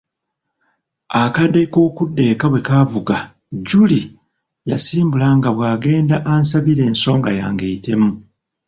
[1.23, 3.17] Akadde k'okudda eka bwe kaavuga
[3.67, 4.11] Julie
[4.67, 8.09] yansiibula nga bw'agenda ansabira ensonga yange eyitemu.